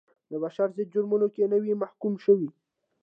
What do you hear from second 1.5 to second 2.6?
نه وي محکوم شوي.